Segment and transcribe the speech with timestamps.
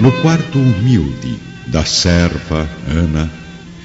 [0.00, 3.30] No quarto humilde da serva Ana,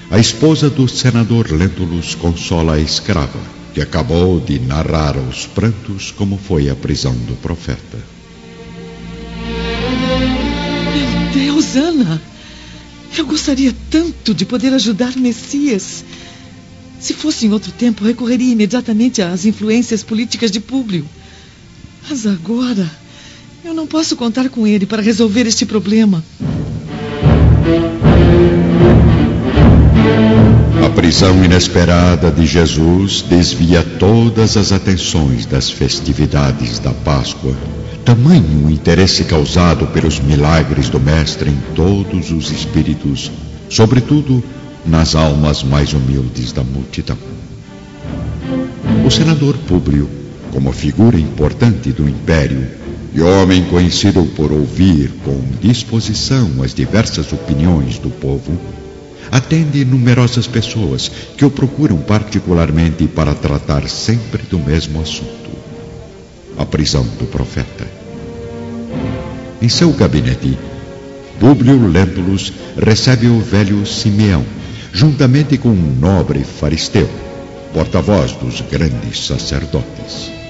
[0.09, 3.37] a esposa do senador Lentulus consola a escrava,
[3.73, 7.97] que acabou de narrar aos prantos como foi a prisão do profeta.
[10.93, 12.21] Meu Deus, Ana!
[13.17, 16.05] Eu gostaria tanto de poder ajudar Messias.
[16.97, 21.05] Se fosse em outro tempo, recorreria imediatamente às influências políticas de Públio.
[22.09, 22.89] Mas agora,
[23.65, 26.23] eu não posso contar com ele para resolver este problema.
[30.85, 37.55] A prisão inesperada de Jesus desvia todas as atenções das festividades da Páscoa.
[38.05, 43.31] Tamanho interesse causado pelos milagres do Mestre em todos os espíritos,
[43.67, 44.43] sobretudo
[44.85, 47.17] nas almas mais humildes da multidão.
[49.03, 50.07] O senador Públio,
[50.51, 52.84] como figura importante do império
[53.15, 58.59] e homem conhecido por ouvir com disposição as diversas opiniões do povo,
[59.31, 65.49] atende numerosas pessoas que o procuram particularmente para tratar sempre do mesmo assunto:
[66.57, 67.87] a prisão do profeta.
[69.61, 70.57] Em seu gabinete,
[71.39, 74.43] Públio Lentulus recebe o velho Simeão,
[74.91, 77.09] juntamente com um nobre faristeu,
[77.73, 80.44] porta-voz dos grandes sacerdotes.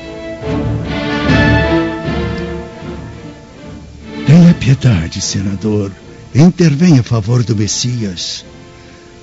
[4.65, 5.91] Piedade, senador.
[6.33, 8.43] Intervenha a favor do Messias.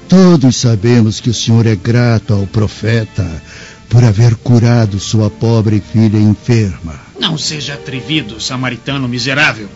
[0.08, 3.42] Todos sabemos que o senhor é grato ao profeta
[3.88, 6.94] por haver curado sua pobre filha enferma.
[7.18, 9.68] Não seja atrevido, samaritano miserável.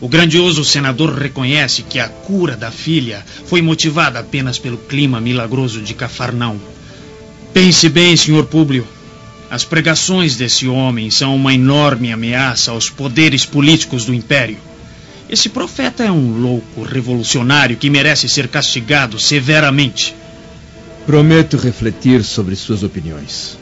[0.00, 5.80] O grandioso senador reconhece que a cura da filha foi motivada apenas pelo clima milagroso
[5.80, 6.58] de Cafarnaum.
[7.52, 8.84] Pense bem, senhor Públio.
[9.48, 14.58] As pregações desse homem são uma enorme ameaça aos poderes políticos do império.
[15.34, 20.14] Esse profeta é um louco revolucionário que merece ser castigado severamente.
[21.04, 23.58] Prometo refletir sobre suas opiniões.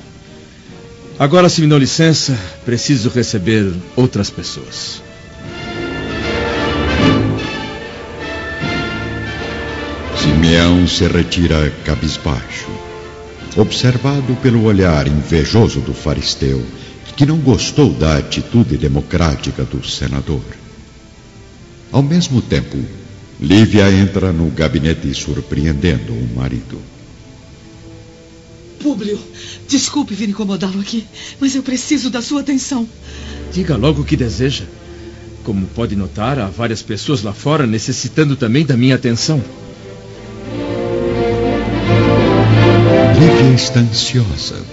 [1.19, 5.03] Agora, se me dão licença, preciso receber outras pessoas.
[10.19, 12.69] Simeão se retira cabisbaixo,
[13.57, 16.63] observado pelo olhar invejoso do faristeu,
[17.17, 20.62] que não gostou da atitude democrática do senador.
[21.93, 22.79] Ao mesmo tempo,
[23.39, 26.79] Lívia entra no gabinete surpreendendo o marido.
[28.81, 29.19] Públio,
[29.69, 31.05] desculpe vir incomodá-lo aqui,
[31.39, 32.89] mas eu preciso da sua atenção.
[33.53, 34.65] Diga logo o que deseja.
[35.45, 39.43] Como pode notar, há várias pessoas lá fora necessitando também da minha atenção.
[43.19, 44.65] Lívia está ansiosa.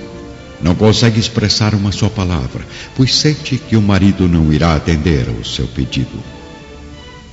[0.61, 2.65] Não consegue expressar uma só palavra,
[2.95, 6.38] pois sente que o marido não irá atender ao seu pedido.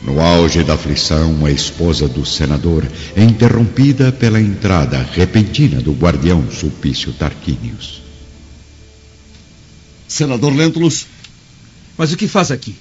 [0.06, 2.86] No auge da aflição, a esposa do senador
[3.16, 8.00] é interrompida pela entrada repentina do guardião Sulpício Tarquínios.
[10.06, 11.06] Senador Lentulus.
[11.98, 12.76] Mas o que faz aqui?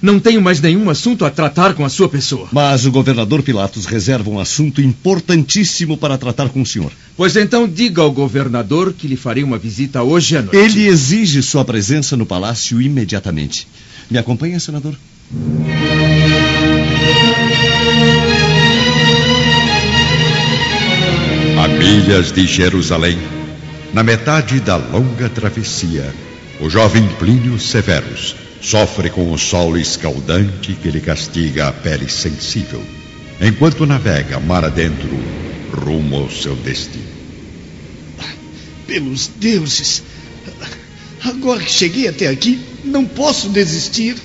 [0.00, 2.48] Não tenho mais nenhum assunto a tratar com a sua pessoa.
[2.50, 6.90] Mas o governador Pilatos reserva um assunto importantíssimo para tratar com o senhor.
[7.14, 10.56] Pois então diga ao governador que lhe farei uma visita hoje à noite.
[10.56, 13.68] Ele exige sua presença no palácio imediatamente.
[14.10, 14.96] Me acompanha, senador?
[21.62, 23.18] A milhas de Jerusalém,
[23.92, 26.14] na metade da longa travessia,
[26.60, 32.82] o jovem Plínio Severus sofre com o sol escaldante que lhe castiga a pele sensível,
[33.40, 35.18] enquanto navega mar adentro
[35.72, 37.04] rumo ao seu destino.
[38.86, 40.02] Pelos deuses!
[41.22, 44.16] Agora que cheguei até aqui, não posso desistir.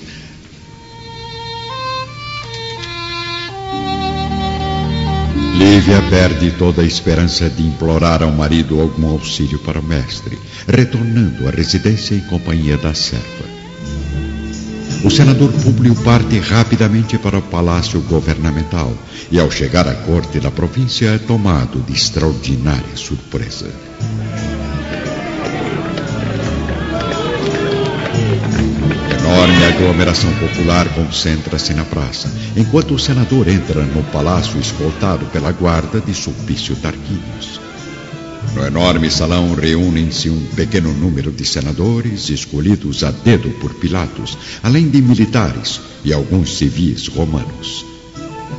[5.57, 10.37] Lívia perde toda a esperança de implorar ao marido algum auxílio para o mestre,
[10.67, 13.45] retornando à residência em companhia da serva.
[15.05, 18.93] O senador Públio parte rapidamente para o palácio governamental
[19.31, 23.69] e, ao chegar à corte da província, é tomado de extraordinária surpresa.
[29.35, 35.99] Enorme aglomeração popular concentra-se na praça, enquanto o senador entra no palácio escoltado pela guarda
[35.99, 37.59] de Sulpício Tarquínios.
[38.55, 44.87] No enorme salão reúnem-se um pequeno número de senadores escolhidos a dedo por Pilatos, além
[44.87, 47.85] de militares e alguns civis romanos.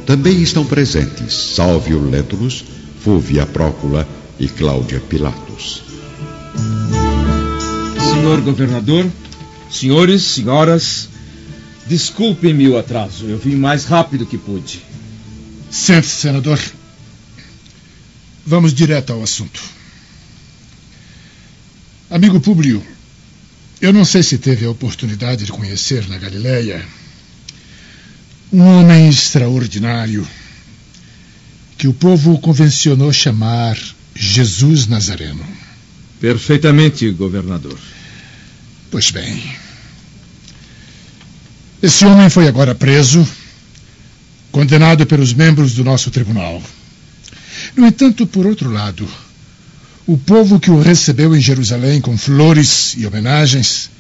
[0.05, 2.63] Também estão presentes Salvio Lentulus,
[3.01, 4.07] Fúvia Prócula
[4.39, 5.83] e Cláudia Pilatos.
[8.13, 9.07] Senhor governador,
[9.71, 11.09] senhores, senhoras,
[11.87, 13.27] Desculpe-me o atraso.
[13.27, 14.83] Eu vim mais rápido que pude.
[15.71, 16.61] Sente-se, senador.
[18.45, 19.63] Vamos direto ao assunto.
[22.11, 22.85] Amigo Públio,
[23.81, 26.85] eu não sei se teve a oportunidade de conhecer na Galileia
[28.53, 30.27] um homem extraordinário
[31.77, 33.77] que o povo convencionou chamar
[34.15, 35.45] Jesus Nazareno.
[36.21, 37.79] Perfeitamente, governador.
[38.97, 39.43] Pois bem.
[41.83, 43.29] Esse homem foi agora preso,
[44.51, 46.63] condenado pelos membros do nosso tribunal.
[47.77, 49.07] No entanto, por outro lado,
[50.07, 53.91] o povo que o recebeu em Jerusalém com flores e homenagens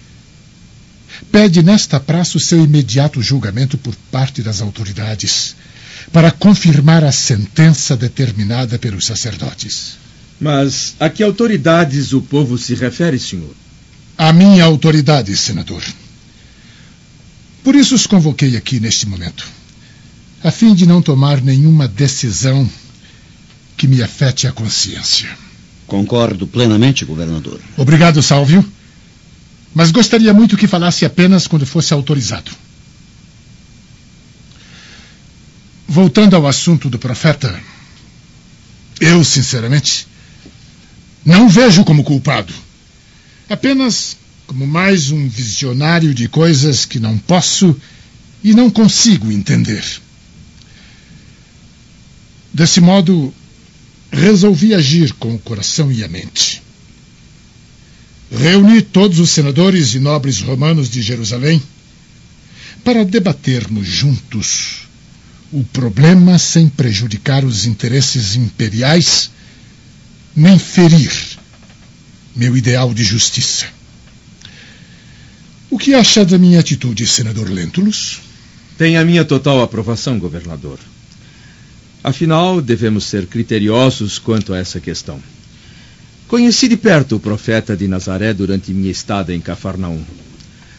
[1.31, 5.55] pede nesta praça o seu imediato julgamento por parte das autoridades,
[6.11, 9.99] para confirmar a sentença determinada pelos sacerdotes.
[10.41, 13.55] Mas a que autoridades o povo se refere, senhor?
[14.19, 15.83] A minha autoridade, senador.
[17.63, 19.47] Por isso os convoquei aqui neste momento,
[20.43, 22.69] a fim de não tomar nenhuma decisão
[23.77, 25.29] que me afete a consciência.
[25.87, 27.61] Concordo plenamente, governador.
[27.77, 28.65] Obrigado, Sálvio.
[29.75, 32.51] Mas gostaria muito que falasse apenas quando fosse autorizado.
[35.87, 37.61] Voltando ao assunto do profeta,
[38.99, 40.09] eu, sinceramente,
[41.25, 42.53] não vejo como culpado.
[43.49, 44.17] Apenas
[44.47, 47.77] como mais um visionário de coisas que não posso
[48.43, 49.85] e não consigo entender.
[52.53, 53.33] Desse modo,
[54.11, 56.63] resolvi agir com o coração e a mente.
[58.31, 61.63] Reuni todos os senadores e nobres romanos de Jerusalém
[62.83, 64.87] para debatermos juntos
[65.53, 69.31] o problema sem prejudicar os interesses imperiais
[70.35, 71.36] nem ferir
[72.37, 73.65] meu ideal de justiça.
[75.71, 78.21] O que acha da minha atitude, senador Lentulus?
[78.77, 80.79] Tem a minha total aprovação, governador.
[82.05, 85.19] Afinal, devemos ser criteriosos quanto a essa questão.
[86.29, 90.05] Conheci de perto o profeta de Nazaré durante minha estada em Cafarnaum.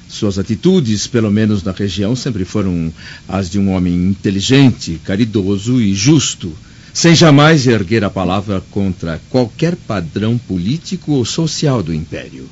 [0.08, 2.94] Suas atitudes, pelo menos na região, sempre foram
[3.28, 6.56] as de um homem inteligente, caridoso e justo,
[6.98, 12.50] sem jamais erguer a palavra contra qualquer padrão político ou social do império.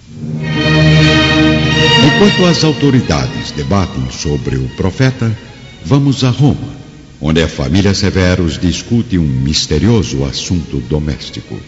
[2.05, 5.35] Enquanto as autoridades debatem sobre o profeta,
[5.83, 6.75] vamos a Roma,
[7.19, 11.59] onde a família Severus discute um misterioso assunto doméstico.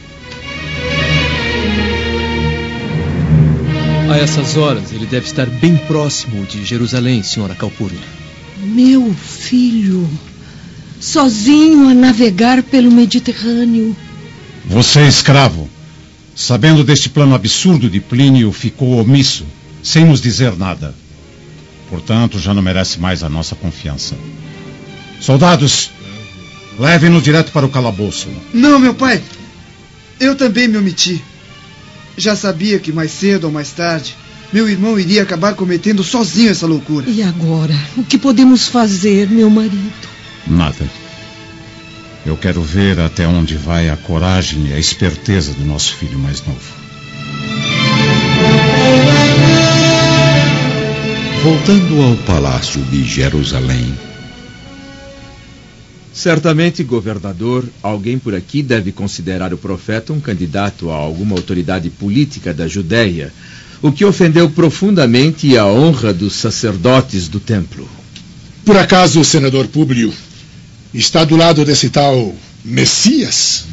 [4.08, 8.00] A essas horas, ele deve estar bem próximo de Jerusalém, senhora Calpurnia.
[8.62, 10.08] Meu filho,
[11.00, 13.96] sozinho a navegar pelo Mediterrâneo.
[14.66, 15.70] Você é escravo.
[16.36, 19.46] Sabendo deste plano absurdo de Plínio, ficou omisso,
[19.82, 20.94] sem nos dizer nada.
[21.90, 24.16] Portanto, já não merece mais a nossa confiança.
[25.20, 25.90] Soldados,
[26.78, 28.28] levem-no direto para o calabouço.
[28.54, 29.22] Não, meu pai.
[30.20, 31.24] Eu também me omiti.
[32.16, 34.16] Já sabia que mais cedo ou mais tarde
[34.52, 37.10] meu irmão iria acabar cometendo sozinho essa loucura.
[37.10, 37.76] E agora?
[37.98, 40.17] O que podemos fazer, meu marido?
[40.50, 40.90] Nada.
[42.26, 46.44] Eu quero ver até onde vai a coragem e a esperteza do nosso filho mais
[46.46, 46.60] novo.
[51.44, 53.94] Voltando ao palácio de Jerusalém.
[56.14, 62.54] Certamente, governador, alguém por aqui deve considerar o profeta um candidato a alguma autoridade política
[62.54, 63.32] da Judéia,
[63.82, 67.88] o que ofendeu profundamente a honra dos sacerdotes do templo.
[68.66, 70.12] Por acaso o senador Públio
[70.94, 73.66] está do lado desse tal Messias?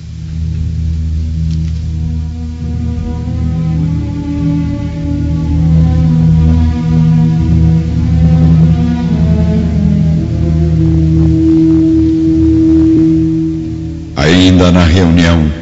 [14.17, 15.53] Ainda na reunião,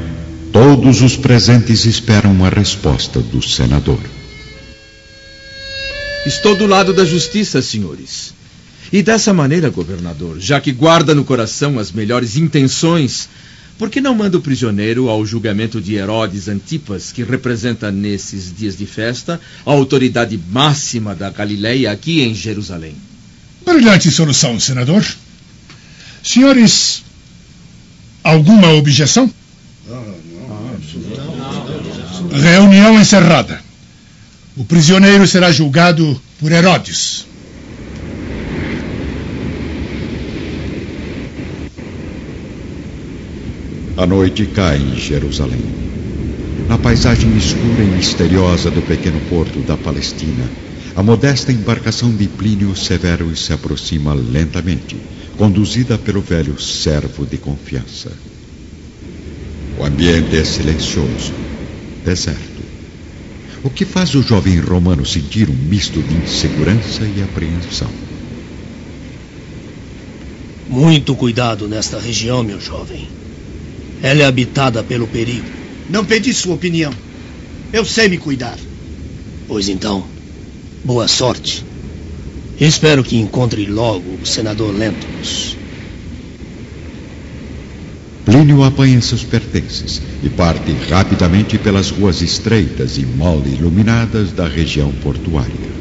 [0.52, 4.00] todos os presentes esperam uma resposta do senador.
[6.24, 8.32] Estou do lado da justiça, senhores.
[8.92, 13.26] E dessa maneira, governador, já que guarda no coração as melhores intenções,
[13.78, 18.76] por que não manda o prisioneiro ao julgamento de Herodes Antipas, que representa nesses dias
[18.76, 22.94] de festa a autoridade máxima da Galileia aqui em Jerusalém?
[23.64, 25.02] Brilhante solução, senador.
[26.22, 27.02] Senhores,
[28.22, 29.32] alguma objeção?
[32.30, 33.58] Reunião encerrada.
[34.54, 37.31] O prisioneiro será julgado por Herodes.
[44.02, 45.62] A noite cai em Jerusalém.
[46.68, 50.44] Na paisagem escura e misteriosa do pequeno porto da Palestina,
[50.96, 54.96] a modesta embarcação de Plínio Severo se aproxima lentamente,
[55.38, 58.10] conduzida pelo velho servo de confiança.
[59.78, 61.32] O ambiente é silencioso,
[62.04, 62.60] deserto.
[63.62, 67.90] O que faz o jovem romano sentir um misto de insegurança e apreensão.
[70.68, 73.21] Muito cuidado nesta região, meu jovem.
[74.02, 75.46] Ela é habitada pelo perigo.
[75.88, 76.92] Não pedi sua opinião.
[77.72, 78.58] Eu sei me cuidar.
[79.46, 80.04] Pois então,
[80.84, 81.64] boa sorte.
[82.60, 85.56] Espero que encontre logo o senador Lentulus.
[88.24, 94.92] Plínio apanha seus pertences e parte rapidamente pelas ruas estreitas e mal iluminadas da região
[95.02, 95.72] portuária.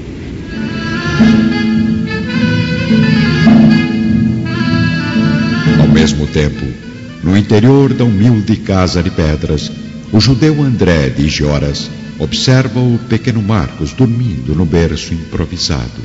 [5.80, 6.91] Ao mesmo tempo,
[7.24, 9.72] no interior da humilde casa de pedras,
[10.12, 16.02] o judeu André de Gioras observa o pequeno Marcos dormindo no berço improvisado,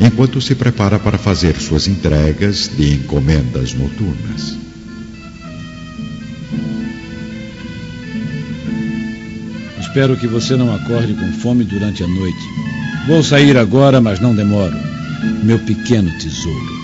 [0.00, 4.56] enquanto se prepara para fazer suas entregas de encomendas noturnas.
[9.80, 12.48] Espero que você não acorde com fome durante a noite.
[13.06, 14.76] Vou sair agora, mas não demoro.
[15.44, 16.83] Meu pequeno tesouro.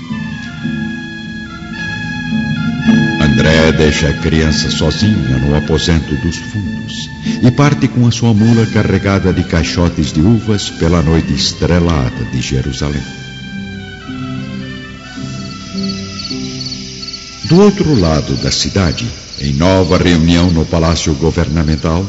[3.31, 7.11] André deixa a criança sozinha no aposento dos fundos
[7.43, 12.41] e parte com a sua mula carregada de caixotes de uvas pela noite estrelada de
[12.41, 13.03] Jerusalém.
[17.45, 19.07] Do outro lado da cidade,
[19.41, 22.07] em nova reunião no palácio governamental,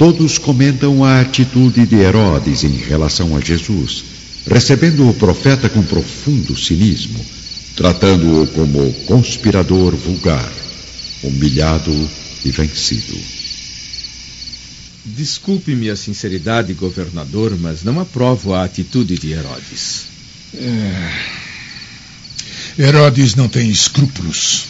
[0.00, 4.02] Todos comentam a atitude de Herodes em relação a Jesus,
[4.46, 7.22] recebendo o profeta com profundo cinismo,
[7.80, 10.52] tratando-o como conspirador vulgar,
[11.22, 12.10] humilhado
[12.44, 13.18] e vencido.
[15.02, 20.02] Desculpe-me a sinceridade, governador, mas não aprovo a atitude de Herodes.
[20.56, 21.12] É...
[22.78, 24.66] Herodes não tem escrúpulos.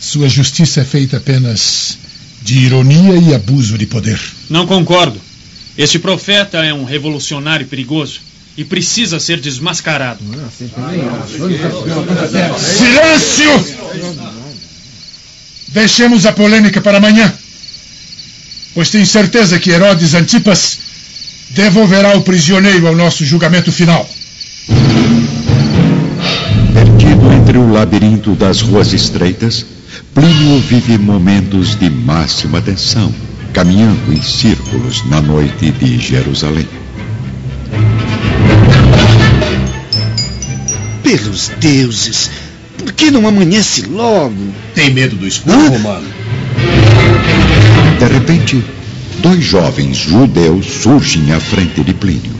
[0.00, 1.96] Sua justiça é feita apenas
[2.42, 4.20] de ironia e abuso de poder.
[4.50, 5.20] Não concordo.
[5.76, 8.26] Este profeta é um revolucionário perigoso
[8.58, 10.18] e precisa ser desmascarado.
[12.58, 13.64] Silêncio!
[15.68, 17.32] Deixemos a polêmica para amanhã,
[18.74, 20.76] pois tenho certeza que Herodes Antipas
[21.50, 24.10] devolverá o prisioneiro ao nosso julgamento final.
[26.74, 29.64] Perdido entre o labirinto das ruas estreitas,
[30.12, 33.14] Plínio vive momentos de máxima tensão,
[33.52, 36.87] caminhando em círculos na noite de Jerusalém.
[41.08, 42.30] Pelos deuses,
[42.76, 44.52] por que não amanhece logo?
[44.74, 46.06] Tem medo do escuro, Romano?
[47.98, 48.62] De repente,
[49.20, 52.38] dois jovens judeus surgem à frente de Plínio.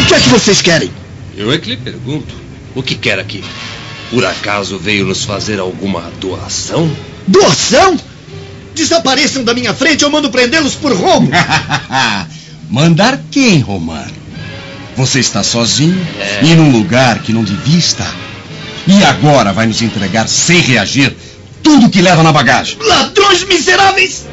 [0.00, 0.90] O que é que vocês querem?
[1.34, 2.34] Eu é que lhe pergunto.
[2.74, 3.42] O que quer aqui?
[4.10, 6.94] Por acaso veio nos fazer alguma doação?
[7.26, 7.98] Doação?
[8.74, 11.30] Desapareçam da minha frente ou mando prendê-los por roubo.
[12.68, 14.19] Mandar quem, Romano?
[15.00, 16.44] Você está sozinho é.
[16.44, 18.14] e num lugar que não devia estar.
[18.86, 21.16] E agora vai nos entregar sem reagir
[21.62, 22.76] tudo que leva na bagagem.
[22.78, 24.26] Ladrões miseráveis!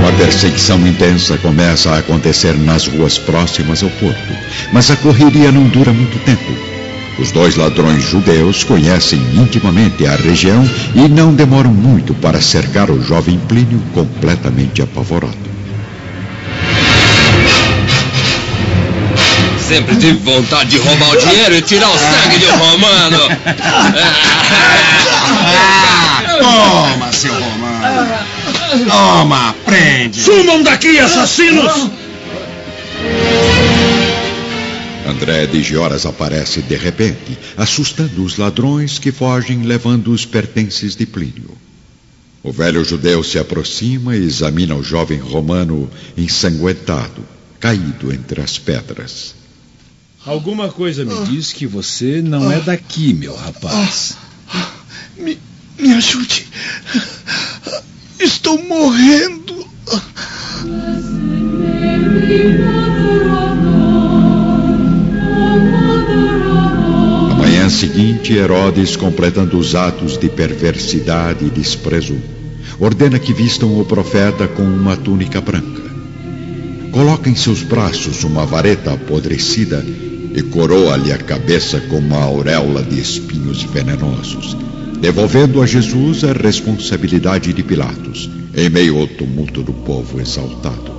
[0.00, 4.36] Uma perseguição intensa começa a acontecer nas ruas próximas ao porto,
[4.72, 6.52] mas a correria não dura muito tempo.
[7.20, 13.00] Os dois ladrões judeus conhecem intimamente a região e não demoram muito para cercar o
[13.00, 15.41] jovem Plínio completamente apavorado.
[19.72, 23.18] Sempre tive vontade de roubar o dinheiro e tirar o sangue de um romano.
[26.38, 28.18] Toma, seu romano.
[28.86, 30.20] Toma, prende.
[30.20, 31.88] Sumam daqui, assassinos!
[35.08, 41.06] André de Gioras aparece de repente, assustando os ladrões que fogem levando os pertences de
[41.06, 41.56] Plínio.
[42.42, 47.24] O velho judeu se aproxima e examina o jovem romano ensanguentado,
[47.58, 49.40] caído entre as pedras.
[50.24, 54.16] Alguma coisa me diz que você não é daqui, meu rapaz.
[55.16, 55.38] Me,
[55.78, 56.46] me ajude.
[58.18, 59.52] Estou morrendo.
[67.82, 72.16] seguinte, Herodes, completando os atos de perversidade e desprezo,
[72.78, 75.82] ordena que vistam o profeta com uma túnica branca.
[76.92, 79.84] Coloca em seus braços uma vareta apodrecida
[80.34, 84.56] e coroa-lhe a cabeça com uma auréola de espinhos venenosos,
[85.00, 90.92] devolvendo a Jesus a responsabilidade de Pilatos, em meio ao tumulto do povo exaltado.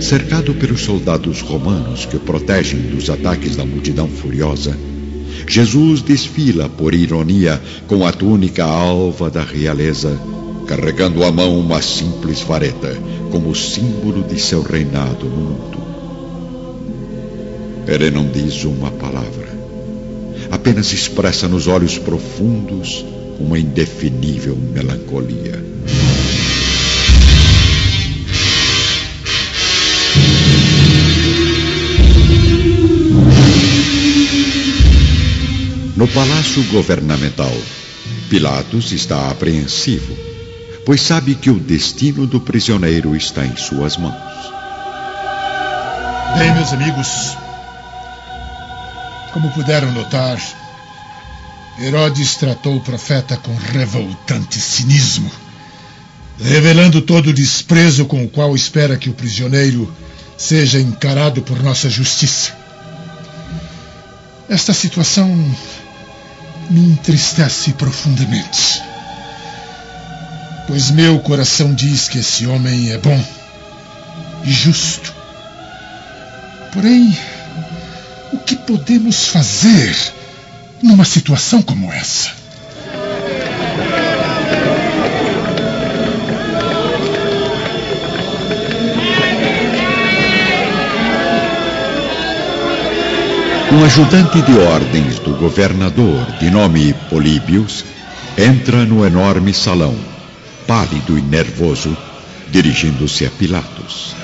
[0.00, 4.76] Cercado pelos soldados romanos que o protegem dos ataques da multidão furiosa,
[5.48, 10.18] Jesus desfila, por ironia, com a túnica alva da realeza,
[10.66, 12.96] carregando à mão uma simples vareta,
[13.30, 15.85] como símbolo de seu reinado no mundo.
[17.86, 19.48] Ele não diz uma palavra,
[20.50, 23.04] apenas expressa nos olhos profundos
[23.38, 25.64] uma indefinível melancolia.
[35.96, 37.56] No palácio governamental,
[38.28, 40.16] Pilatos está apreensivo,
[40.84, 44.14] pois sabe que o destino do prisioneiro está em suas mãos.
[46.36, 47.36] Bem, meus amigos,
[49.36, 50.40] como puderam notar,
[51.78, 55.30] Herodes tratou o profeta com revoltante cinismo,
[56.40, 59.94] revelando todo o desprezo com o qual espera que o prisioneiro
[60.38, 62.56] seja encarado por nossa justiça.
[64.48, 65.28] Esta situação
[66.70, 68.80] me entristece profundamente.
[70.66, 73.22] Pois meu coração diz que esse homem é bom
[74.44, 75.14] e justo.
[76.72, 77.14] Porém,
[78.36, 79.96] o que podemos fazer
[80.82, 82.30] numa situação como essa?
[93.72, 97.84] Um ajudante de ordens do governador, de nome Políbios,
[98.36, 99.96] entra no enorme salão,
[100.66, 101.96] pálido e nervoso,
[102.50, 104.14] dirigindo-se a Pilatos.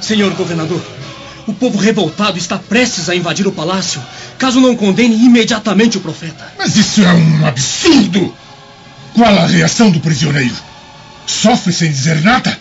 [0.00, 0.80] Senhor governador,
[1.46, 4.02] o povo revoltado está prestes a invadir o palácio,
[4.38, 6.52] caso não condene imediatamente o profeta.
[6.58, 8.34] Mas isso é um absurdo!
[9.14, 10.54] Qual a reação do prisioneiro?
[11.26, 12.58] Sofre sem dizer nada?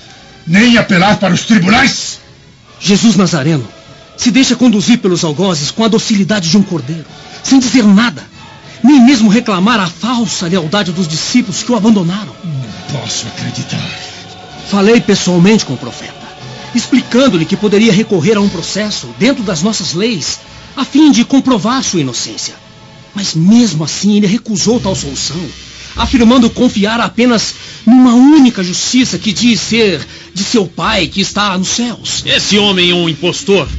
[0.47, 2.19] Nem apelar para os tribunais?
[2.79, 3.67] Jesus Nazareno
[4.17, 7.05] se deixa conduzir pelos algozes com a docilidade de um cordeiro,
[7.43, 8.23] sem dizer nada,
[8.83, 12.33] nem mesmo reclamar a falsa lealdade dos discípulos que o abandonaram.
[12.43, 13.81] Não posso acreditar.
[14.69, 16.24] Falei pessoalmente com o profeta,
[16.75, 20.39] explicando-lhe que poderia recorrer a um processo dentro das nossas leis,
[20.75, 22.55] a fim de comprovar sua inocência.
[23.13, 25.39] Mas mesmo assim ele recusou tal solução,
[25.95, 31.69] afirmando confiar apenas numa única justiça que diz ser de seu pai que está nos
[31.69, 32.23] céus.
[32.25, 33.69] Esse homem é um impostor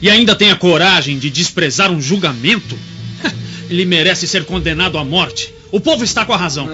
[0.00, 2.78] e ainda tem a coragem de desprezar um julgamento?
[3.68, 5.52] Ele merece ser condenado à morte.
[5.70, 6.66] O povo está com a razão.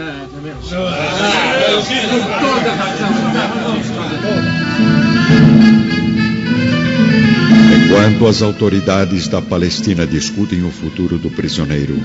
[7.94, 11.96] Enquanto as autoridades da Palestina discutem o futuro do prisioneiro,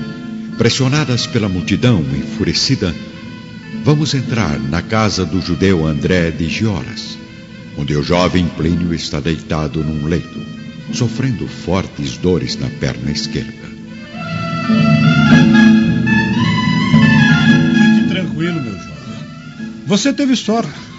[0.56, 2.94] pressionadas pela multidão enfurecida,
[3.82, 7.18] vamos entrar na casa do judeu André de Gioras,
[7.76, 10.40] onde o jovem Plínio está deitado num leito,
[10.92, 13.68] sofrendo fortes dores na perna esquerda.
[17.96, 19.86] Fique tranquilo, meu jovem.
[19.88, 20.89] Você teve sorte.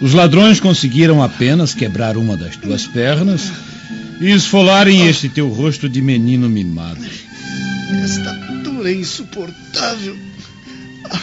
[0.00, 3.50] Os ladrões conseguiram apenas quebrar uma das tuas pernas
[4.20, 7.04] e esfolarem este teu rosto de menino mimado.
[8.04, 8.32] Esta
[8.62, 10.16] dor é insuportável.
[11.10, 11.20] Ah,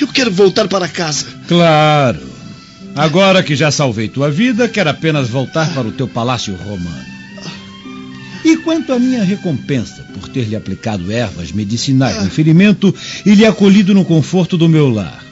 [0.00, 1.26] Eu quero voltar para casa.
[1.46, 2.20] Claro.
[2.94, 7.04] Agora que já salvei tua vida, quero apenas voltar para o teu palácio romano.
[8.42, 12.94] E quanto à minha recompensa por ter lhe aplicado ervas medicinais no ferimento
[13.26, 15.25] e lhe acolhido no conforto do meu lar?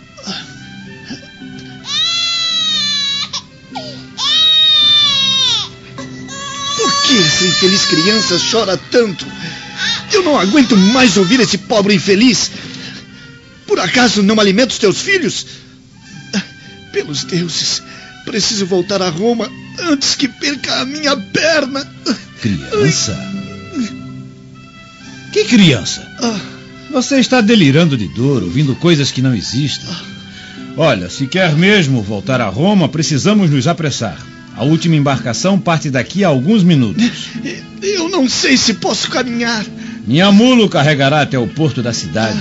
[7.24, 9.26] Essa infeliz criança chora tanto?
[10.12, 12.50] Eu não aguento mais ouvir esse pobre infeliz.
[13.66, 15.46] Por acaso não alimenta os teus filhos?
[16.92, 17.82] Pelos deuses,
[18.24, 21.84] preciso voltar a Roma antes que perca a minha perna.
[22.40, 23.18] Criança?
[25.32, 26.06] Que criança?
[26.92, 29.88] Você está delirando de dor, ouvindo coisas que não existem.
[30.76, 34.33] Olha, se quer mesmo voltar a Roma, precisamos nos apressar.
[34.56, 37.28] A última embarcação parte daqui a alguns minutos.
[37.82, 39.64] Eu não sei se posso caminhar.
[40.06, 42.38] Minha mula carregará até o porto da cidade.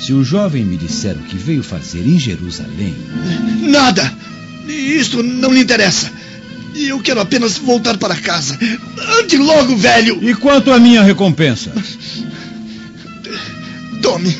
[0.00, 2.94] Se o jovem me disser o que veio fazer em Jerusalém.
[3.62, 4.12] Nada!
[4.66, 6.10] Isto não lhe interessa.
[6.74, 8.58] Eu quero apenas voltar para casa.
[9.20, 10.18] Ande logo, velho!
[10.22, 11.72] E quanto à minha recompensa?
[14.02, 14.36] Tome.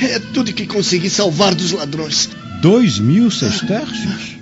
[0.00, 2.28] É tudo que consegui salvar dos ladrões.
[2.60, 4.37] Dois mil sestércios?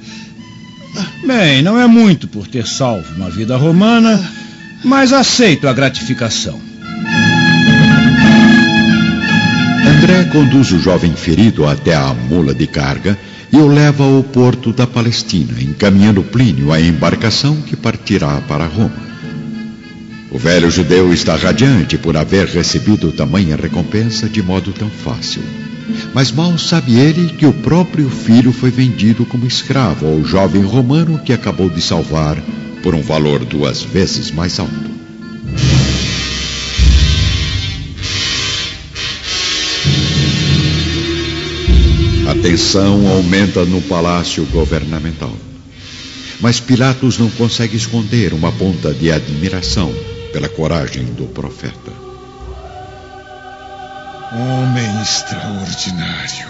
[1.26, 4.22] Bem, não é muito por ter salvo uma vida romana,
[4.84, 6.60] mas aceito a gratificação.
[9.88, 13.18] André conduz o jovem ferido até a mula de carga
[13.52, 19.06] e o leva ao porto da Palestina, encaminhando Plínio a embarcação que partirá para Roma.
[20.30, 25.42] O velho judeu está radiante por haver recebido tamanha recompensa de modo tão fácil.
[26.14, 31.18] Mas mal sabe ele que o próprio filho foi vendido como escravo ao jovem romano
[31.18, 32.36] que acabou de salvar
[32.82, 34.96] por um valor duas vezes mais alto.
[42.28, 45.32] A tensão aumenta no palácio governamental.
[46.40, 49.94] Mas Pilatos não consegue esconder uma ponta de admiração
[50.32, 52.05] pela coragem do profeta.
[54.32, 56.48] Homem extraordinário.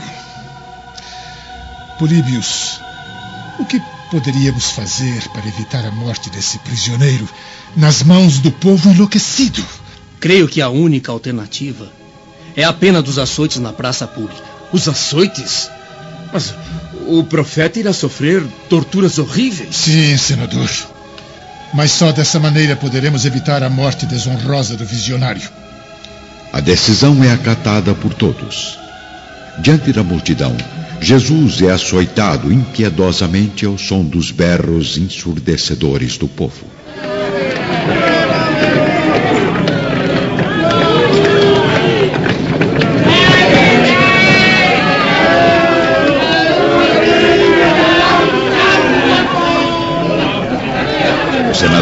[1.98, 2.80] Políbios,
[3.58, 7.28] o que poderíamos fazer para evitar a morte desse prisioneiro
[7.76, 9.62] nas mãos do povo enlouquecido?
[10.18, 11.86] Creio que a única alternativa
[12.56, 14.42] é a pena dos açoites na praça pública.
[14.72, 15.70] Os açoites?
[16.32, 16.54] Mas
[17.06, 19.76] o profeta irá sofrer torturas horríveis.
[19.76, 20.70] Sim, senador.
[21.74, 25.65] Mas só dessa maneira poderemos evitar a morte desonrosa do visionário.
[26.52, 28.78] A decisão é acatada por todos.
[29.58, 30.56] Diante da multidão,
[31.00, 36.66] Jesus é açoitado impiedosamente ao som dos berros ensurdecedores do povo.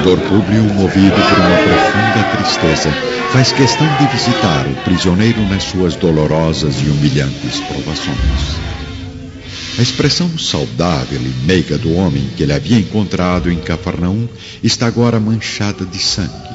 [0.05, 2.91] O senador Públio, movido por uma profunda tristeza,
[3.33, 8.59] faz questão de visitar o prisioneiro nas suas dolorosas e humilhantes provações.
[9.79, 14.29] A expressão saudável e meiga do homem que ele havia encontrado em Cafarnaum
[14.63, 16.55] está agora manchada de sangue,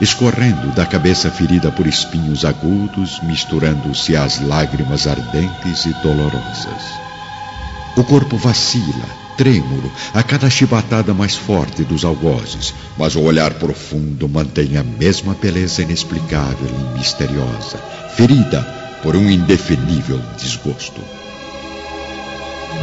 [0.00, 6.82] escorrendo da cabeça ferida por espinhos agudos, misturando-se às lágrimas ardentes e dolorosas.
[7.94, 14.28] O corpo vacila, trêmulo, a cada chibatada mais forte dos algozes, mas o olhar profundo
[14.28, 17.78] mantém a mesma beleza inexplicável e misteriosa,
[18.16, 18.62] ferida
[19.02, 21.00] por um indefinível desgosto.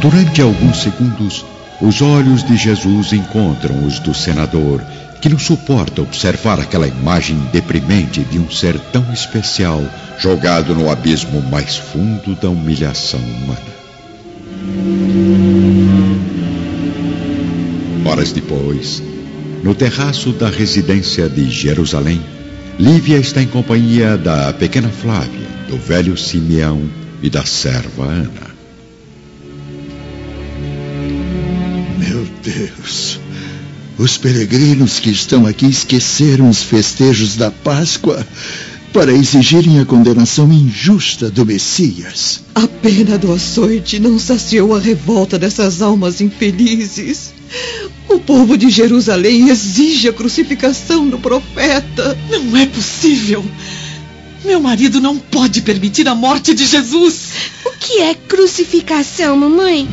[0.00, 1.44] Durante alguns segundos,
[1.80, 4.82] os olhos de Jesus encontram os do senador,
[5.20, 9.82] que não suporta observar aquela imagem deprimente de um ser tão especial
[10.18, 13.74] jogado no abismo mais fundo da humilhação humana.
[18.04, 19.02] Horas depois,
[19.62, 22.20] no terraço da residência de Jerusalém,
[22.78, 26.82] Lívia está em companhia da pequena Flávia, do velho Simeão
[27.22, 28.54] e da serva Ana.
[31.98, 33.18] Meu Deus!
[33.96, 38.26] Os peregrinos que estão aqui esqueceram os festejos da Páscoa
[38.92, 42.42] para exigirem a condenação injusta do Messias.
[42.54, 47.32] A pena do açoite não saciou a revolta dessas almas infelizes.
[48.14, 52.16] O povo de Jerusalém exige a crucificação do profeta.
[52.30, 53.44] Não é possível.
[54.44, 57.32] Meu marido não pode permitir a morte de Jesus.
[57.66, 59.88] O que é crucificação, mamãe?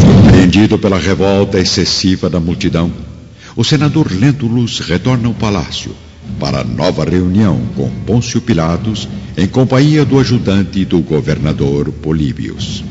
[0.00, 2.90] Surpreendido pela revolta excessiva da multidão,
[3.54, 5.94] o senador Lentulus retorna ao palácio
[6.40, 9.06] para nova reunião com Pôncio Pilatos
[9.36, 12.82] em companhia do ajudante do governador Políbios.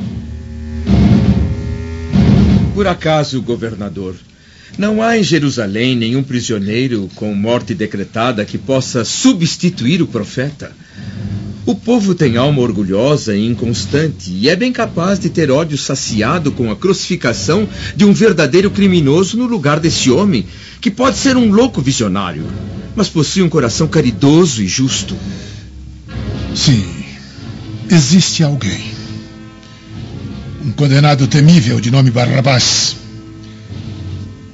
[2.75, 4.15] Por acaso, governador,
[4.77, 10.75] não há em Jerusalém nenhum prisioneiro com morte decretada que possa substituir o profeta?
[11.65, 16.51] O povo tem alma orgulhosa e inconstante e é bem capaz de ter ódio saciado
[16.51, 20.45] com a crucificação de um verdadeiro criminoso no lugar desse homem,
[20.81, 22.45] que pode ser um louco visionário,
[22.93, 25.15] mas possui um coração caridoso e justo.
[26.53, 26.85] Sim,
[27.89, 28.94] existe alguém.
[30.65, 32.95] Um condenado temível de nome Barrabás.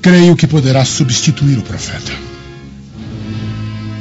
[0.01, 2.11] Creio que poderá substituir o profeta.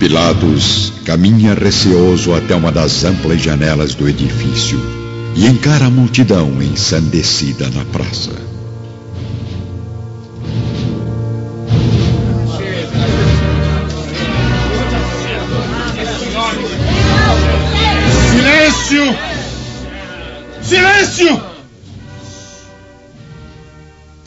[0.00, 4.80] Pilatos caminha receoso até uma das amplas janelas do edifício
[5.36, 8.32] e encara a multidão ensandecida na praça.
[18.32, 19.16] Silêncio!
[20.60, 21.49] Silêncio!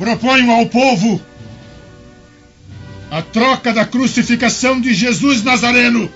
[0.04, 1.22] Proponho ao povo
[3.10, 6.12] a troca da crucificação de Jesus Nazareno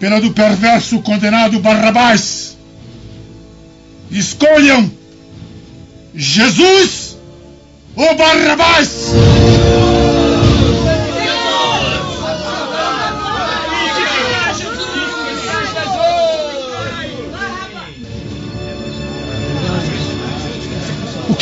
[0.00, 2.56] pela do perverso condenado Barrabás.
[4.10, 4.90] Escolham
[6.14, 7.18] Jesus
[7.94, 9.08] ou Barrabás!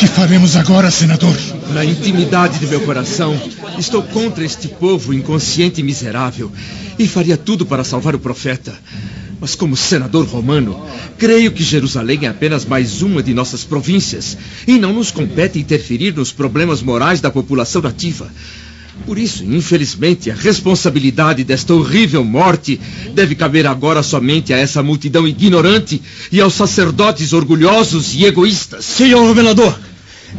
[0.07, 1.35] Que faremos agora, senador?
[1.73, 3.39] Na intimidade de meu coração,
[3.77, 6.51] estou contra este povo inconsciente e miserável
[6.97, 8.73] e faria tudo para salvar o profeta.
[9.39, 10.81] Mas, como senador romano,
[11.17, 16.13] creio que Jerusalém é apenas mais uma de nossas províncias e não nos compete interferir
[16.15, 18.31] nos problemas morais da população nativa.
[19.05, 22.79] Por isso, infelizmente, a responsabilidade desta horrível morte
[23.13, 28.85] deve caber agora somente a essa multidão ignorante e aos sacerdotes orgulhosos e egoístas.
[28.85, 29.77] Senhor governador,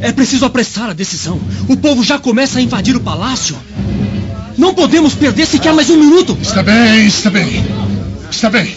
[0.00, 1.40] é preciso apressar a decisão.
[1.68, 3.56] O povo já começa a invadir o palácio.
[4.56, 6.37] Não podemos perder sequer mais um minuto.
[6.40, 7.64] Está bem, está bem.
[8.30, 8.74] Está bem.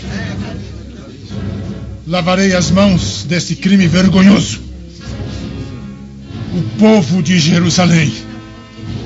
[2.08, 4.60] Lavarei as mãos desse crime vergonhoso.
[6.54, 8.12] O povo de Jerusalém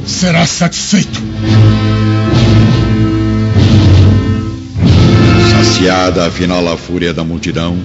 [0.06, 1.21] será satisfeito.
[5.51, 7.78] Saciada afinal a fúria da multidão,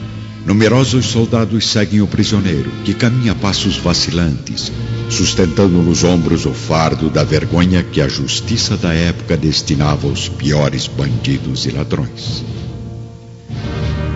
[0.44, 4.72] numerosos soldados seguem o prisioneiro, que caminha a passos vacilantes,
[5.08, 10.86] sustentando nos ombros o fardo da vergonha que a justiça da época destinava aos piores
[10.86, 12.44] bandidos e ladrões.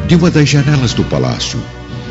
[0.06, 1.60] De uma das janelas do palácio,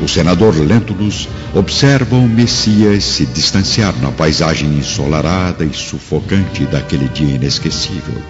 [0.02, 7.36] o senador Lentulus observa o Messias se distanciar na paisagem ensolarada e sufocante daquele dia
[7.36, 8.20] inesquecível,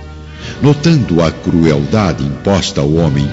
[0.63, 3.29] notando a crueldade imposta ao homem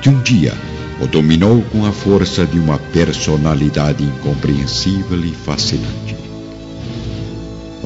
[0.00, 0.54] que um dia
[1.00, 6.16] o dominou com a força de uma personalidade incompreensível e fascinante.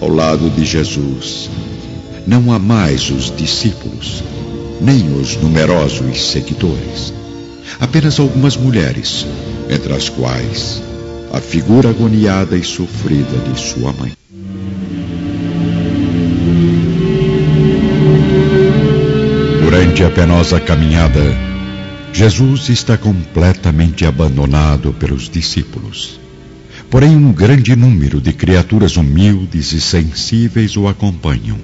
[0.00, 1.50] Ao lado de Jesus,
[2.26, 4.22] não há mais os discípulos,
[4.80, 7.12] nem os numerosos seguidores.
[7.80, 9.26] Apenas algumas mulheres,
[9.68, 10.82] entre as quais
[11.32, 14.12] a figura agoniada e sofrida de sua mãe.
[19.62, 21.47] Durante a penosa caminhada,
[22.12, 26.18] Jesus está completamente abandonado pelos discípulos.
[26.90, 31.58] Porém, um grande número de criaturas humildes e sensíveis o acompanham,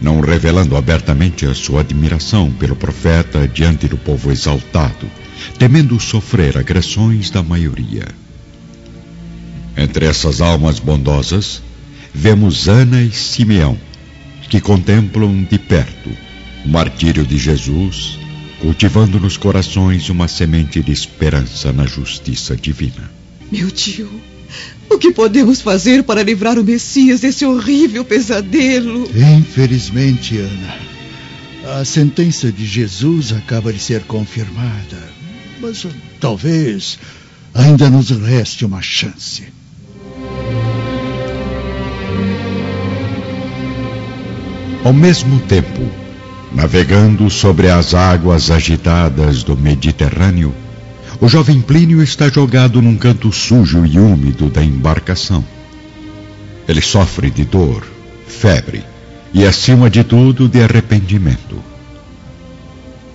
[0.00, 5.10] não revelando abertamente a sua admiração pelo profeta diante do povo exaltado,
[5.58, 8.06] temendo sofrer agressões da maioria.
[9.76, 11.62] Entre essas almas bondosas,
[12.12, 13.76] vemos Ana e Simeão,
[14.48, 16.10] que contemplam de perto
[16.64, 18.18] o martírio de Jesus,
[18.60, 23.10] cultivando nos corações uma semente de esperança na justiça divina.
[23.50, 24.08] Meu tio,
[24.90, 29.08] o que podemos fazer para livrar o Messias desse horrível pesadelo?
[29.38, 30.78] Infelizmente, Ana,
[31.78, 35.12] a sentença de Jesus acaba de ser confirmada.
[35.60, 35.86] Mas
[36.20, 36.98] talvez
[37.54, 39.44] ainda nos reste uma chance.
[44.84, 46.03] Ao mesmo tempo,
[46.54, 50.54] navegando sobre as águas agitadas do Mediterrâneo,
[51.20, 55.44] o jovem Plínio está jogado num canto sujo e úmido da embarcação.
[56.68, 57.84] Ele sofre de dor,
[58.26, 58.84] febre
[59.32, 61.56] e, acima de tudo, de arrependimento.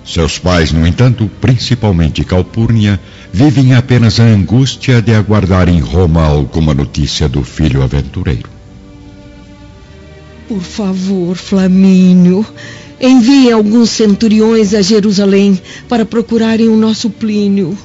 [0.04, 3.00] Seus pais, no entanto, principalmente Calpurnia,
[3.32, 8.48] vivem apenas a angústia de aguardar em Roma alguma notícia do filho aventureiro.
[10.48, 12.44] Por favor, Flamínio,
[13.00, 17.76] envie alguns centuriões a Jerusalém para procurarem o nosso Plínio.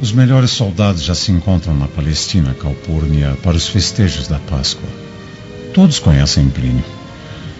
[0.00, 4.88] Os melhores soldados já se encontram na Palestina, Calpurnia, para os festejos da Páscoa.
[5.72, 6.84] Todos conhecem Plínio.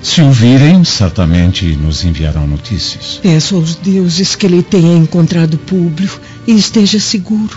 [0.02, 3.18] Se o virem, certamente nos enviarão notícias.
[3.22, 6.10] Peço aos deuses que ele tenha encontrado Públio
[6.46, 7.56] e esteja seguro.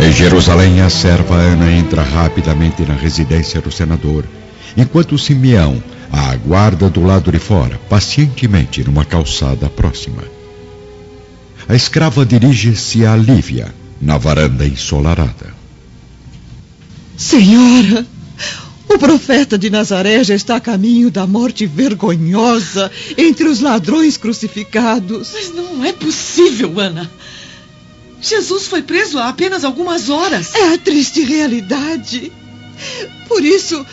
[0.00, 4.24] Em Jerusalém, a serva Ana entra rapidamente na residência do senador,
[4.76, 10.22] enquanto Simeão a aguarda do lado de fora, pacientemente numa calçada próxima.
[11.66, 15.54] A escrava dirige-se a Lívia, na varanda ensolarada.
[17.16, 18.06] Senhora,
[18.88, 25.30] o profeta de Nazaré já está a caminho da morte vergonhosa entre os ladrões crucificados.
[25.32, 27.10] Mas não é possível, Ana.
[28.20, 30.54] Jesus foi preso há apenas algumas horas.
[30.54, 32.30] É a triste realidade.
[33.28, 33.84] Por isso,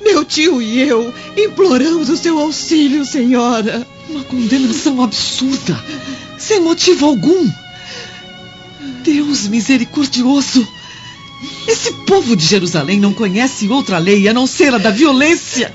[0.00, 3.86] meu tio e eu imploramos o seu auxílio, senhora.
[4.08, 5.78] Uma condenação absurda,
[6.38, 7.48] sem motivo algum.
[9.04, 10.66] Deus misericordioso.
[11.66, 15.74] Esse povo de Jerusalém não conhece outra lei a não ser a da violência.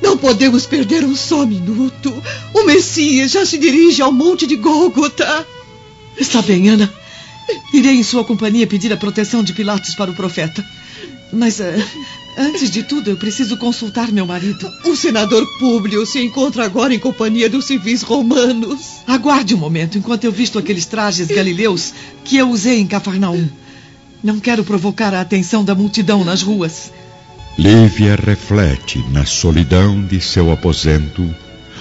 [0.00, 2.22] Não podemos perder um só minuto.
[2.54, 5.46] O Messias já se dirige ao monte de Gólgota.
[6.16, 6.92] Está bem, Ana.
[7.72, 10.64] Irei em sua companhia pedir a proteção de Pilatos para o profeta.
[11.32, 11.64] Mas uh,
[12.38, 14.70] antes de tudo, eu preciso consultar meu marido.
[14.84, 19.02] O senador Públio se encontra agora em companhia dos civis romanos.
[19.06, 21.92] Aguarde um momento enquanto eu visto aqueles trajes galileus
[22.24, 23.48] que eu usei em Cafarnaum.
[24.22, 26.90] Não quero provocar a atenção da multidão nas ruas.
[27.58, 31.28] Lívia reflete na solidão de seu aposento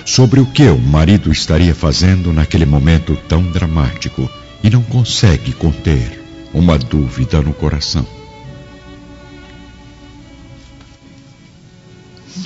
[0.06, 4.30] sobre o que o marido estaria fazendo naquele momento tão dramático
[4.64, 8.17] e não consegue conter uma dúvida no coração.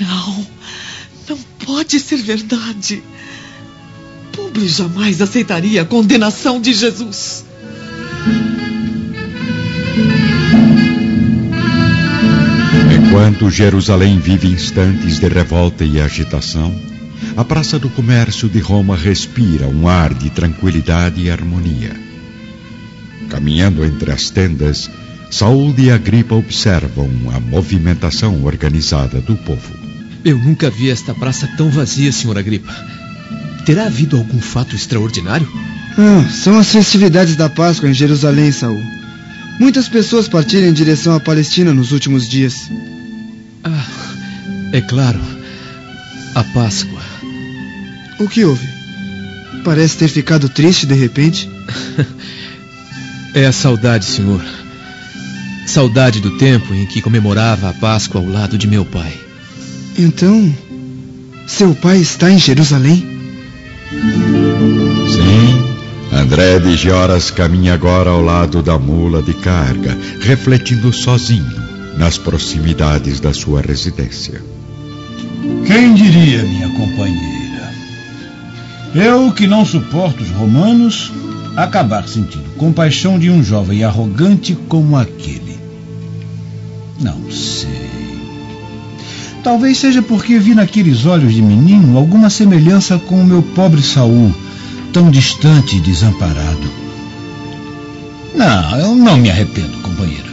[0.01, 0.47] Não,
[1.29, 3.03] não pode ser verdade.
[4.31, 7.45] Publi jamais aceitaria a condenação de Jesus.
[12.95, 16.73] Enquanto Jerusalém vive instantes de revolta e agitação,
[17.37, 21.95] a Praça do Comércio de Roma respira um ar de tranquilidade e harmonia.
[23.29, 24.89] Caminhando entre as tendas,
[25.29, 29.80] Saúl e Agripa observam a movimentação organizada do povo.
[30.23, 32.73] Eu nunca vi esta praça tão vazia, senhor Agripa.
[33.65, 35.47] Terá havido algum fato extraordinário?
[35.97, 38.81] Ah, são as festividades da Páscoa em Jerusalém, Saul.
[39.59, 42.69] Muitas pessoas partiram em direção à Palestina nos últimos dias.
[43.63, 43.85] Ah,
[44.71, 45.19] é claro.
[46.35, 47.01] A Páscoa.
[48.19, 48.67] O que houve?
[49.63, 51.49] Parece ter ficado triste de repente.
[53.33, 54.43] é a saudade, senhor.
[55.65, 59.30] Saudade do tempo em que comemorava a Páscoa ao lado de meu pai.
[59.97, 60.53] Então,
[61.47, 63.05] seu pai está em Jerusalém?
[65.07, 65.71] Sim.
[66.13, 71.61] André de Gioras caminha agora ao lado da mula de carga, refletindo sozinho
[71.97, 74.41] nas proximidades da sua residência.
[75.65, 77.73] Quem diria, minha companheira?
[78.93, 81.11] Eu que não suporto os romanos,
[81.55, 85.59] acabar sentindo compaixão de um jovem arrogante como aquele.
[86.99, 88.00] Não sei.
[89.43, 94.33] Talvez seja porque vi naqueles olhos de menino alguma semelhança com o meu pobre Saul,
[94.93, 96.71] tão distante e desamparado.
[98.35, 100.29] Não, eu não me arrependo, companheira.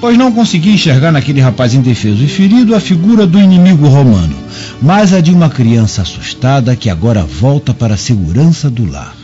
[0.00, 4.34] Pois não consegui enxergar naquele rapaz indefeso e ferido a figura do inimigo romano,
[4.80, 9.16] mas a de uma criança assustada que agora volta para a segurança do lar.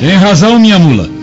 [0.00, 1.21] Tem razão, minha mula.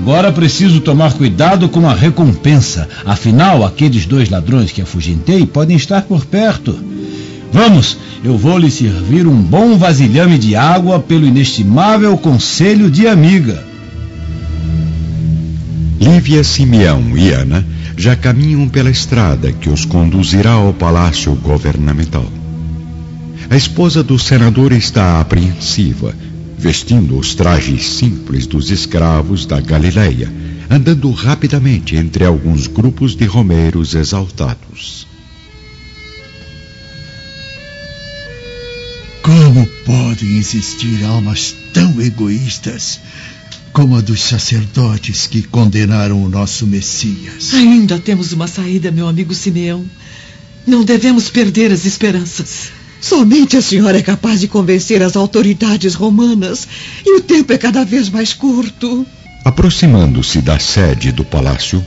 [0.00, 2.88] Agora preciso tomar cuidado com a recompensa.
[3.04, 6.74] Afinal, aqueles dois ladrões que afugentei podem estar por perto.
[7.52, 13.62] Vamos, eu vou lhe servir um bom vasilhame de água pelo inestimável conselho de amiga.
[16.00, 17.62] Lívia, Simeão e Ana
[17.94, 22.24] já caminham pela estrada que os conduzirá ao palácio governamental.
[23.50, 26.14] A esposa do senador está apreensiva,
[26.60, 30.30] vestindo os trajes simples dos escravos da Galileia,
[30.68, 35.06] andando rapidamente entre alguns grupos de romeiros exaltados.
[39.22, 43.00] Como podem existir almas tão egoístas
[43.72, 47.54] como a dos sacerdotes que condenaram o nosso Messias?
[47.54, 49.86] Ainda temos uma saída, meu amigo Simeão.
[50.66, 52.79] Não devemos perder as esperanças.
[53.00, 56.68] Somente a senhora é capaz de convencer as autoridades romanas
[57.04, 59.06] e o tempo é cada vez mais curto.
[59.44, 61.84] Aproximando-se da sede do palácio,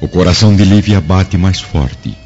[0.00, 2.16] o coração de Lívia bate mais forte,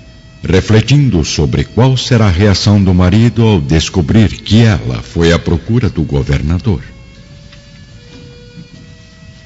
[0.42, 5.90] refletindo sobre qual será a reação do marido ao descobrir que ela foi à procura
[5.90, 6.83] do governador.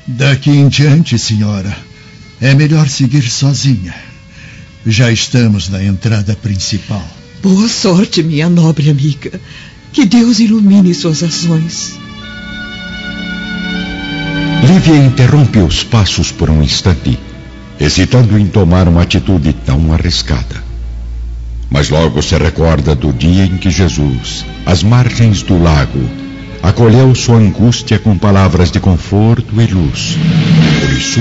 [0.06, 1.76] Daqui em diante, senhora,
[2.40, 3.94] é melhor seguir sozinha.
[4.86, 7.04] Já estamos na entrada principal.
[7.42, 9.40] Boa sorte, minha nobre amiga.
[9.92, 11.98] Que Deus ilumine suas ações.
[14.66, 17.18] Lívia interrompe os passos por um instante,
[17.78, 20.64] hesitando em tomar uma atitude tão arriscada.
[21.70, 26.00] Mas logo se recorda do dia em que Jesus, às margens do lago,
[26.62, 30.16] acolheu sua angústia com palavras de conforto e luz.
[30.80, 31.20] Por isso,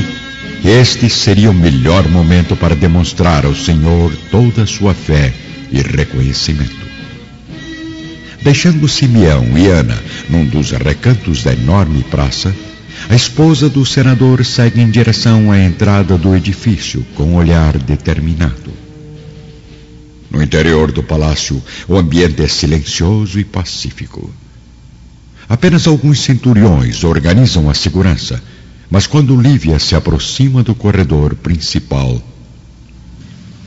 [0.63, 6.85] este seria o melhor momento para demonstrar ao Senhor toda a sua fé e reconhecimento.
[8.41, 9.99] Deixando Simeão e Ana
[10.29, 12.55] num dos recantos da enorme praça,
[13.09, 18.73] a esposa do senador segue em direção à entrada do edifício com um olhar determinado.
[20.29, 24.33] No interior do palácio, o ambiente é silencioso e pacífico.
[25.47, 28.41] Apenas alguns centuriões organizam a segurança,
[28.89, 32.21] mas quando Lívia se aproxima do corredor principal.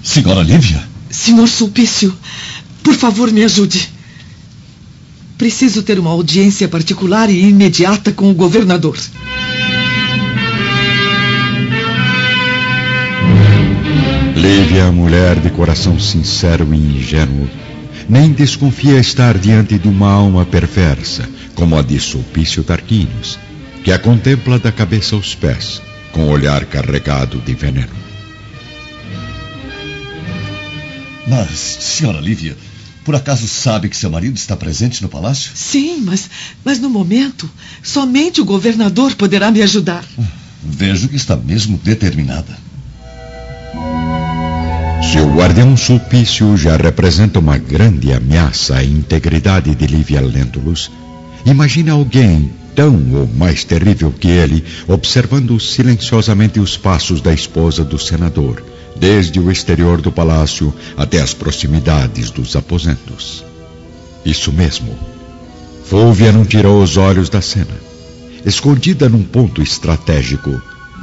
[0.03, 0.88] Senhora Lívia?
[1.11, 2.15] Senhor Sulpício,
[2.83, 3.91] por favor, me ajude.
[5.37, 8.99] Preciso ter uma audiência particular e imediata com o governador.
[14.35, 17.49] Lívia, mulher de coração sincero e ingênuo,
[18.09, 23.39] nem desconfia estar diante de uma alma perversa, como a de Sulpício Tarquinius,
[23.85, 25.83] que a contempla da cabeça aos pés,
[26.13, 28.08] com olhar carregado de veneno.
[31.29, 31.51] Mas,
[31.81, 32.57] senhora Lívia,
[33.05, 35.53] por acaso sabe que seu marido está presente no palácio?
[35.55, 36.29] Sim, mas,
[36.64, 37.49] mas no momento,
[37.83, 40.05] somente o governador poderá me ajudar.
[40.62, 42.59] Vejo que está mesmo determinada.
[45.11, 50.91] Se o guardião Sulpício já representa uma grande ameaça à integridade de Lívia Lentulus,
[51.47, 57.99] imagine alguém tão ou mais terrível que ele observando silenciosamente os passos da esposa do
[57.99, 58.62] senador,
[58.99, 63.44] desde o exterior do palácio até as proximidades dos aposentos.
[64.24, 64.99] Isso mesmo.
[65.84, 67.88] Fúvia não tirou os olhos da cena.
[68.44, 70.61] Escondida num ponto estratégico,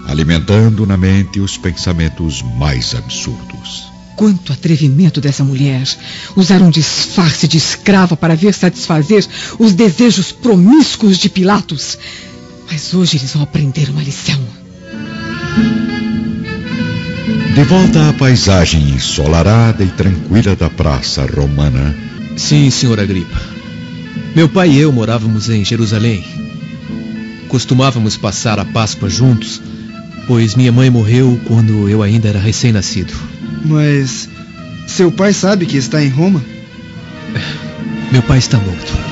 [0.07, 3.85] alimentando na mente os pensamentos mais absurdos.
[4.15, 5.83] Quanto atrevimento dessa mulher!
[6.35, 9.25] Usar um disfarce de escrava para ver satisfazer
[9.59, 11.97] os desejos promíscuos de Pilatos.
[12.71, 14.41] Mas hoje eles vão aprender uma lição.
[17.55, 21.95] De volta à paisagem ensolarada e tranquila da praça romana.
[22.35, 23.41] Sim, senhor Agripa.
[24.35, 26.21] Meu pai e eu morávamos em Jerusalém.
[27.47, 29.61] Costumávamos passar a Páscoa juntos,
[30.27, 33.13] pois minha mãe morreu quando eu ainda era recém-nascido.
[33.63, 34.27] Mas
[34.85, 36.43] seu pai sabe que está em Roma?
[38.11, 39.04] Meu pai está morto.